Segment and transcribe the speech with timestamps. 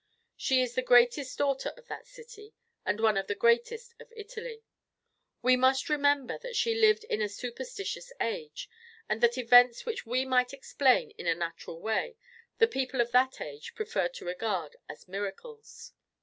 [0.35, 4.63] She is the greatest daughter of that city, and one of the greatest of Italy.
[5.43, 8.67] We must remember that she lived in a superstitious age,
[9.07, 12.15] and that events which we might explain in a natural way
[12.57, 15.93] the people of that age preferred to regard as miracles.